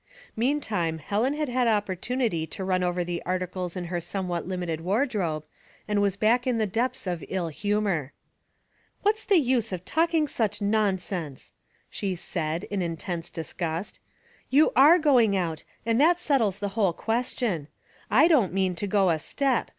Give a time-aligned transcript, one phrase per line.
[0.35, 5.13] Meantime Helen had had opportunity to run over the articles in her somewhat limited ward
[5.13, 5.45] robe,
[5.87, 8.11] and was back in the depths of ill humor.
[8.57, 11.53] *' What's the use of talking such nonsense!
[11.71, 13.99] '* she said, in intense disgust.
[14.49, 17.67] "You are going out, and that settles the whole question.
[18.09, 19.69] I don't mean to go a step.